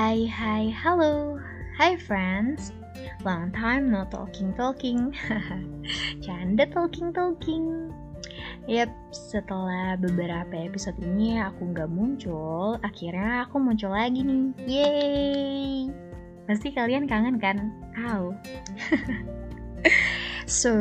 Hai 0.00 0.24
hai 0.32 0.72
halo 0.72 1.36
Hai 1.76 1.92
friends 2.00 2.72
Long 3.20 3.52
time 3.52 3.92
no 3.92 4.08
talking 4.08 4.48
talking 4.56 5.12
Canda 6.24 6.64
talking 6.72 7.12
talking 7.12 7.92
Yap, 8.64 8.88
setelah 9.12 10.00
beberapa 10.00 10.56
episode 10.56 10.96
ini 11.04 11.36
aku 11.44 11.76
nggak 11.76 11.92
muncul, 11.92 12.80
akhirnya 12.80 13.44
aku 13.44 13.60
muncul 13.60 13.92
lagi 13.92 14.24
nih. 14.24 14.44
Yeay! 14.64 15.92
Pasti 16.48 16.72
kalian 16.72 17.04
kangen 17.04 17.36
kan? 17.36 17.68
Au. 18.00 18.32
so, 20.50 20.74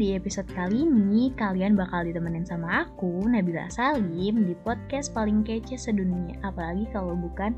di 0.00 0.16
episode 0.16 0.48
kali 0.56 0.88
ini 0.88 1.28
kalian 1.36 1.76
bakal 1.76 2.08
ditemenin 2.08 2.48
sama 2.48 2.88
aku, 2.88 3.20
Nabila 3.28 3.68
Salim, 3.68 4.48
di 4.48 4.56
podcast 4.64 5.12
paling 5.12 5.44
kece 5.44 5.76
sedunia. 5.76 6.32
Apalagi 6.40 6.88
kalau 6.88 7.12
bukan 7.12 7.52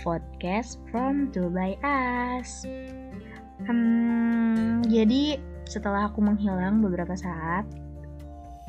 podcast 0.00 0.80
from 0.88 1.28
Dubai 1.36 1.76
Us. 1.84 2.64
Hmm, 3.68 4.80
jadi 4.88 5.36
setelah 5.68 6.08
aku 6.08 6.24
menghilang 6.24 6.80
beberapa 6.80 7.12
saat, 7.12 7.68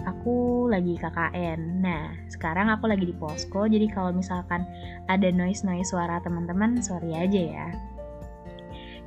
aku 0.03 0.67
lagi 0.67 0.99
KKN. 0.99 1.79
Nah, 1.79 2.11
sekarang 2.27 2.67
aku 2.75 2.91
lagi 2.91 3.07
di 3.07 3.15
posko, 3.15 3.71
jadi 3.71 3.87
kalau 3.87 4.11
misalkan 4.11 4.67
ada 5.07 5.31
noise-noise 5.31 5.95
suara 5.95 6.19
teman-teman, 6.27 6.83
sorry 6.83 7.15
aja 7.15 7.39
ya. 7.39 7.67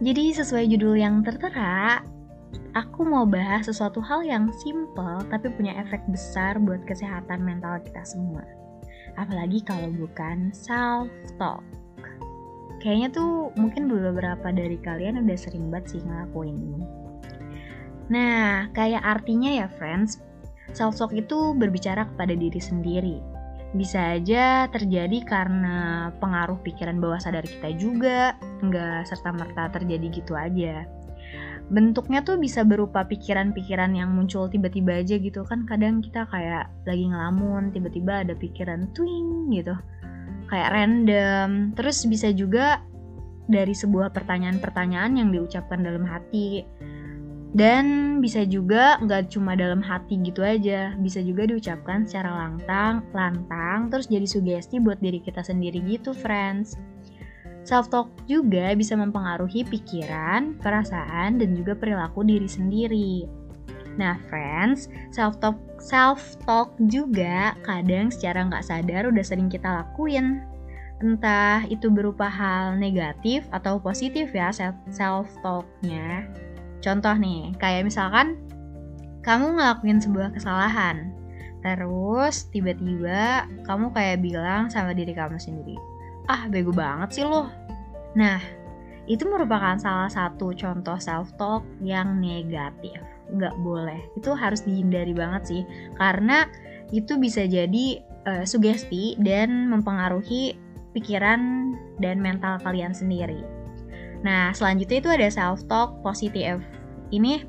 Jadi 0.00 0.32
sesuai 0.32 0.72
judul 0.72 0.96
yang 0.96 1.20
tertera, 1.20 2.00
aku 2.74 3.06
mau 3.06 3.22
bahas 3.22 3.70
sesuatu 3.70 4.02
hal 4.02 4.26
yang 4.26 4.50
simple 4.58 5.22
tapi 5.30 5.46
punya 5.54 5.78
efek 5.78 6.02
besar 6.10 6.58
buat 6.58 6.82
kesehatan 6.84 7.40
mental 7.46 7.78
kita 7.86 8.02
semua. 8.02 8.42
Apalagi 9.14 9.62
kalau 9.62 9.94
bukan 9.94 10.50
self-talk. 10.50 11.62
Kayaknya 12.82 13.08
tuh 13.14 13.54
mungkin 13.56 13.88
beberapa 13.88 14.50
dari 14.50 14.76
kalian 14.82 15.22
udah 15.24 15.38
sering 15.38 15.70
banget 15.72 15.96
sih 15.96 16.00
ngelakuin 16.04 16.58
ini. 16.58 16.84
Nah, 18.12 18.68
kayak 18.76 19.00
artinya 19.00 19.48
ya 19.48 19.66
friends, 19.80 20.20
self-talk 20.76 21.16
itu 21.16 21.56
berbicara 21.56 22.04
kepada 22.12 22.36
diri 22.36 22.60
sendiri. 22.60 23.16
Bisa 23.72 24.20
aja 24.20 24.68
terjadi 24.68 25.24
karena 25.24 26.10
pengaruh 26.20 26.60
pikiran 26.60 27.00
bawah 27.00 27.16
sadar 27.16 27.46
kita 27.48 27.72
juga, 27.80 28.36
nggak 28.60 29.08
serta-merta 29.08 29.80
terjadi 29.80 30.06
gitu 30.12 30.36
aja. 30.36 30.84
Bentuknya 31.72 32.20
tuh 32.20 32.36
bisa 32.36 32.60
berupa 32.60 33.08
pikiran-pikiran 33.08 33.96
yang 33.96 34.12
muncul 34.12 34.52
tiba-tiba 34.52 35.00
aja 35.00 35.16
gitu 35.16 35.42
kan. 35.48 35.64
Kadang 35.64 36.04
kita 36.04 36.28
kayak 36.28 36.68
lagi 36.84 37.04
ngelamun 37.08 37.72
tiba-tiba 37.72 38.20
ada 38.26 38.36
pikiran 38.36 38.92
twing 38.92 39.48
gitu. 39.48 39.72
Kayak 40.52 40.70
random. 40.76 41.72
Terus 41.72 42.04
bisa 42.04 42.28
juga 42.36 42.84
dari 43.48 43.72
sebuah 43.72 44.12
pertanyaan-pertanyaan 44.12 45.20
yang 45.20 45.28
diucapkan 45.32 45.80
dalam 45.80 46.04
hati. 46.04 46.64
Dan 47.54 48.18
bisa 48.18 48.42
juga 48.42 48.98
nggak 48.98 49.30
cuma 49.30 49.54
dalam 49.54 49.78
hati 49.78 50.18
gitu 50.26 50.42
aja, 50.42 50.90
bisa 50.98 51.22
juga 51.22 51.46
diucapkan 51.46 52.02
secara 52.02 52.34
lantang, 52.34 53.06
lantang, 53.14 53.94
terus 53.94 54.10
jadi 54.10 54.26
sugesti 54.26 54.82
buat 54.82 54.98
diri 54.98 55.22
kita 55.22 55.38
sendiri 55.38 55.78
gitu, 55.86 56.10
friends. 56.10 56.74
Self-talk 57.64 58.12
juga 58.28 58.76
bisa 58.76 58.92
mempengaruhi 58.92 59.64
pikiran, 59.64 60.60
perasaan, 60.60 61.40
dan 61.40 61.56
juga 61.56 61.72
perilaku 61.72 62.20
diri 62.20 62.44
sendiri. 62.44 63.24
Nah, 63.96 64.20
friends, 64.28 64.92
self-talk 65.14 65.56
self-talk 65.80 66.76
juga 66.90 67.56
kadang 67.64 68.12
secara 68.12 68.44
nggak 68.48 68.64
sadar 68.66 69.08
udah 69.08 69.24
sering 69.24 69.48
kita 69.48 69.80
lakuin. 69.80 70.44
Entah 71.00 71.64
itu 71.68 71.88
berupa 71.88 72.28
hal 72.28 72.76
negatif 72.76 73.48
atau 73.50 73.80
positif 73.80 74.30
ya 74.36 74.52
self-talknya. 74.90 76.28
Contoh 76.84 77.16
nih, 77.16 77.56
kayak 77.56 77.88
misalkan 77.88 78.36
kamu 79.24 79.56
ngelakuin 79.56 80.04
sebuah 80.04 80.36
kesalahan, 80.36 81.08
terus 81.64 82.44
tiba-tiba 82.52 83.48
kamu 83.64 83.88
kayak 83.96 84.20
bilang 84.20 84.68
sama 84.68 84.92
diri 84.92 85.16
kamu 85.16 85.40
sendiri, 85.40 85.80
ah 86.28 86.48
bego 86.48 86.72
banget 86.72 87.20
sih 87.20 87.24
lo. 87.26 87.48
Nah, 88.14 88.40
itu 89.04 89.28
merupakan 89.28 89.76
salah 89.76 90.08
satu 90.08 90.56
contoh 90.56 90.96
self-talk 90.96 91.66
yang 91.84 92.20
negatif. 92.22 92.96
Nggak 93.28 93.56
boleh, 93.60 94.00
itu 94.16 94.32
harus 94.32 94.64
dihindari 94.64 95.12
banget 95.12 95.42
sih, 95.44 95.62
karena 95.96 96.48
itu 96.92 97.16
bisa 97.16 97.44
jadi 97.48 98.00
uh, 98.28 98.44
sugesti 98.44 99.16
dan 99.20 99.68
mempengaruhi 99.72 100.56
pikiran 100.94 101.72
dan 101.98 102.22
mental 102.22 102.60
kalian 102.62 102.94
sendiri. 102.94 103.42
Nah, 104.22 104.54
selanjutnya 104.56 104.98
itu 105.04 105.10
ada 105.10 105.28
self 105.28 105.66
talk 105.68 106.00
positif. 106.00 106.60
Ini 107.12 107.44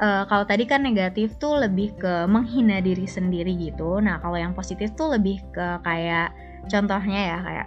uh, 0.00 0.24
kalau 0.24 0.44
tadi 0.48 0.64
kan 0.64 0.86
negatif 0.86 1.36
tuh 1.36 1.60
lebih 1.60 1.92
ke 2.00 2.24
menghina 2.24 2.80
diri 2.80 3.04
sendiri 3.04 3.52
gitu. 3.58 4.00
Nah, 4.00 4.22
kalau 4.22 4.38
yang 4.40 4.56
positif 4.56 4.94
tuh 4.96 5.12
lebih 5.18 5.42
ke 5.52 5.82
kayak 5.84 6.32
contohnya 6.70 7.36
ya 7.36 7.38
kayak 7.44 7.66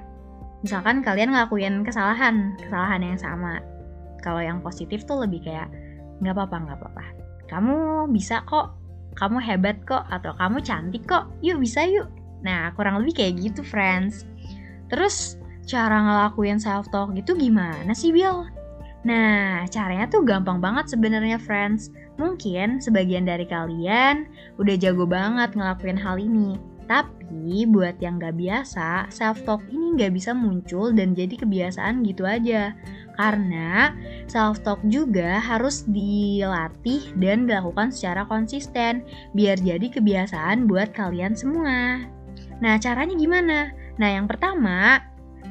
misalkan 0.61 1.01
kalian 1.05 1.33
ngelakuin 1.33 1.85
kesalahan, 1.85 2.57
kesalahan 2.61 3.01
yang 3.01 3.19
sama. 3.19 3.61
Kalau 4.22 4.41
yang 4.41 4.61
positif 4.61 5.05
tuh 5.09 5.25
lebih 5.25 5.45
kayak 5.45 5.69
nggak 6.22 6.33
apa-apa, 6.38 6.55
nggak 6.69 6.77
apa-apa. 6.77 7.05
Kamu 7.49 8.07
bisa 8.13 8.45
kok, 8.45 8.77
kamu 9.17 9.41
hebat 9.41 9.77
kok, 9.83 10.05
atau 10.07 10.31
kamu 10.38 10.61
cantik 10.61 11.03
kok, 11.09 11.27
yuk 11.41 11.59
bisa 11.59 11.83
yuk. 11.83 12.07
Nah, 12.45 12.73
kurang 12.77 13.01
lebih 13.01 13.21
kayak 13.21 13.33
gitu, 13.41 13.61
friends. 13.66 14.25
Terus 14.88 15.41
cara 15.66 16.01
ngelakuin 16.03 16.57
self 16.57 16.89
talk 16.89 17.13
gitu 17.13 17.38
gimana 17.38 17.94
sih 17.94 18.09
Bill? 18.09 18.50
Nah, 19.01 19.66
caranya 19.73 20.05
tuh 20.05 20.21
gampang 20.21 20.61
banget 20.61 20.94
sebenarnya 20.94 21.41
friends. 21.41 21.89
Mungkin 22.21 22.77
sebagian 22.77 23.25
dari 23.25 23.50
kalian 23.50 24.29
udah 24.61 24.75
jago 24.77 25.09
banget 25.09 25.57
ngelakuin 25.57 25.97
hal 25.97 26.21
ini. 26.21 26.61
Tapi 26.91 27.63
buat 27.72 28.03
yang 28.03 28.19
gak 28.19 28.35
biasa, 28.35 29.07
self-talk 29.07 29.63
ini 29.72 29.96
gak 29.96 30.12
bisa 30.12 30.35
muncul 30.35 30.91
dan 30.91 31.16
jadi 31.16 31.40
kebiasaan 31.40 32.03
gitu 32.03 32.28
aja. 32.28 32.75
Karena 33.16 33.96
self-talk 34.28 34.84
juga 34.91 35.40
harus 35.40 35.88
dilatih 35.88 37.16
dan 37.16 37.47
dilakukan 37.47 37.96
secara 37.96 38.28
konsisten 38.28 39.07
biar 39.31 39.56
jadi 39.63 39.88
kebiasaan 39.88 40.68
buat 40.68 40.91
kalian 40.91 41.31
semua. 41.31 42.03
Nah, 42.59 42.75
caranya 42.75 43.16
gimana? 43.16 43.72
Nah, 43.96 44.09
yang 44.12 44.28
pertama, 44.28 45.00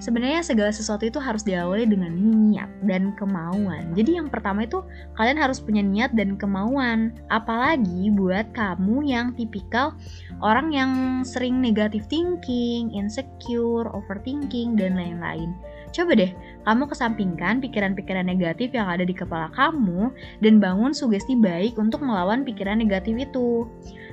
sebenarnya 0.01 0.41
segala 0.41 0.73
sesuatu 0.73 1.07
itu 1.07 1.21
harus 1.21 1.45
diawali 1.45 1.85
dengan 1.87 2.11
niat 2.11 2.67
dan 2.89 3.13
kemauan. 3.15 3.93
Jadi 3.95 4.17
yang 4.17 4.33
pertama 4.33 4.65
itu 4.65 4.81
kalian 5.15 5.39
harus 5.39 5.61
punya 5.61 5.85
niat 5.85 6.17
dan 6.17 6.35
kemauan. 6.41 7.15
Apalagi 7.29 8.11
buat 8.17 8.51
kamu 8.57 9.07
yang 9.07 9.37
tipikal 9.37 9.95
orang 10.41 10.73
yang 10.73 10.93
sering 11.23 11.61
negative 11.61 12.09
thinking, 12.09 12.91
insecure, 12.97 13.87
overthinking 13.93 14.75
dan 14.75 14.97
lain-lain. 14.97 15.53
Coba 15.91 16.15
deh, 16.15 16.31
kamu 16.65 16.87
kesampingkan 16.87 17.59
pikiran-pikiran 17.59 18.23
negatif 18.23 18.71
yang 18.71 18.87
ada 18.87 19.03
di 19.03 19.13
kepala 19.13 19.51
kamu 19.53 20.15
dan 20.39 20.63
bangun 20.63 20.95
sugesti 20.95 21.35
baik 21.35 21.75
untuk 21.77 22.01
melawan 22.01 22.47
pikiran 22.47 22.79
negatif 22.79 23.19
itu. 23.19 23.67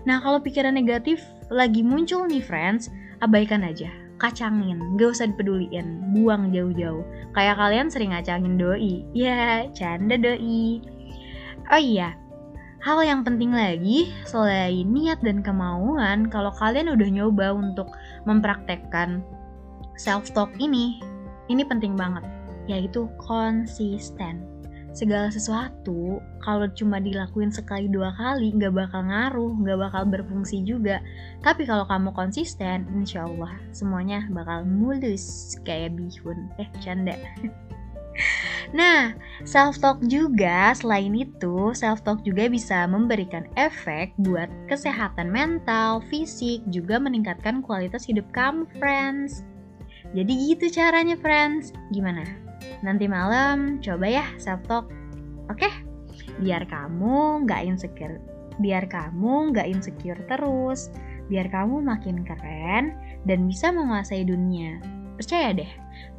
Nah, 0.10 0.18
kalau 0.20 0.42
pikiran 0.42 0.74
negatif 0.74 1.22
lagi 1.54 1.86
muncul 1.86 2.26
nih 2.26 2.42
friends, 2.42 2.90
abaikan 3.22 3.62
aja 3.62 4.07
kacangin, 4.18 4.82
gak 4.98 5.14
usah 5.14 5.30
dipeduliin, 5.30 6.14
buang 6.14 6.50
jauh-jauh. 6.50 7.06
Kayak 7.38 7.62
kalian 7.62 7.88
sering 7.90 8.12
ngacangin 8.14 8.58
doi, 8.58 9.06
ya 9.14 9.70
canda 9.78 10.18
doi. 10.18 10.82
Oh 11.70 11.82
iya, 11.82 12.18
hal 12.82 13.00
yang 13.06 13.22
penting 13.22 13.54
lagi 13.54 14.10
selain 14.26 14.90
niat 14.90 15.22
dan 15.22 15.46
kemauan, 15.46 16.32
kalau 16.34 16.50
kalian 16.58 16.90
udah 16.90 17.10
nyoba 17.12 17.54
untuk 17.54 17.94
mempraktekkan 18.26 19.22
self-talk 20.00 20.50
ini, 20.58 21.02
ini 21.52 21.62
penting 21.66 21.94
banget, 21.94 22.26
yaitu 22.66 23.06
konsisten 23.22 24.57
segala 24.98 25.30
sesuatu 25.30 26.18
kalau 26.42 26.66
cuma 26.74 26.98
dilakuin 26.98 27.54
sekali 27.54 27.86
dua 27.86 28.10
kali 28.18 28.50
nggak 28.58 28.74
bakal 28.74 29.06
ngaruh, 29.06 29.54
nggak 29.62 29.78
bakal 29.78 30.04
berfungsi 30.10 30.66
juga. 30.66 30.98
Tapi 31.46 31.70
kalau 31.70 31.86
kamu 31.86 32.10
konsisten, 32.18 32.90
insya 32.98 33.30
Allah 33.30 33.54
semuanya 33.70 34.26
bakal 34.34 34.66
mulus 34.66 35.54
kayak 35.62 35.94
bihun. 35.94 36.50
Eh, 36.58 36.70
canda. 36.82 37.14
Nah, 38.74 39.16
self-talk 39.46 40.02
juga 40.10 40.76
selain 40.76 41.14
itu, 41.14 41.72
self-talk 41.72 42.26
juga 42.26 42.50
bisa 42.50 42.84
memberikan 42.90 43.48
efek 43.56 44.12
buat 44.20 44.50
kesehatan 44.68 45.32
mental, 45.32 46.04
fisik, 46.10 46.66
juga 46.68 47.00
meningkatkan 47.00 47.64
kualitas 47.64 48.04
hidup 48.10 48.28
kamu, 48.36 48.68
friends. 48.82 49.46
Jadi 50.12 50.34
gitu 50.52 50.68
caranya, 50.74 51.16
friends. 51.16 51.72
Gimana? 51.94 52.47
Nanti 52.86 53.06
malam 53.10 53.82
coba 53.82 54.06
ya 54.06 54.26
self 54.38 54.64
talk. 54.66 54.88
Oke? 55.52 55.68
Okay? 55.68 55.74
Biar 56.42 56.66
kamu 56.70 57.48
nggak 57.48 57.62
insecure. 57.66 58.22
Biar 58.62 58.86
kamu 58.90 59.54
nggak 59.54 59.68
insecure 59.70 60.22
terus. 60.30 60.90
Biar 61.28 61.52
kamu 61.52 61.84
makin 61.84 62.24
keren 62.24 62.96
dan 63.28 63.50
bisa 63.50 63.70
menguasai 63.74 64.24
dunia. 64.24 64.80
Percaya 65.18 65.50
deh, 65.50 65.72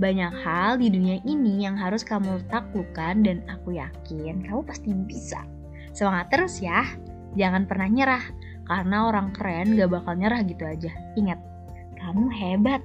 banyak 0.02 0.34
hal 0.42 0.82
di 0.82 0.90
dunia 0.90 1.22
ini 1.22 1.62
yang 1.62 1.78
harus 1.78 2.02
kamu 2.02 2.42
taklukkan 2.50 3.22
dan 3.22 3.46
aku 3.46 3.78
yakin 3.78 4.42
kamu 4.42 4.60
pasti 4.66 4.90
bisa. 4.90 5.46
Semangat 5.94 6.34
terus 6.34 6.58
ya, 6.58 6.82
jangan 7.38 7.64
pernah 7.70 7.86
nyerah, 7.86 8.24
karena 8.66 9.06
orang 9.06 9.30
keren 9.32 9.78
gak 9.78 9.94
bakal 9.94 10.18
nyerah 10.18 10.42
gitu 10.42 10.66
aja. 10.66 10.90
Ingat, 11.14 11.38
kamu 11.94 12.26
hebat, 12.26 12.82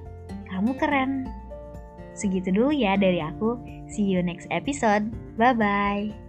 kamu 0.48 0.70
keren. 0.78 1.26
Segitu 2.14 2.54
dulu 2.54 2.70
ya 2.70 2.94
dari 2.94 3.18
aku. 3.18 3.58
See 3.90 4.06
you 4.06 4.22
next 4.22 4.46
episode. 4.54 5.10
Bye 5.34 5.54
bye. 5.54 6.23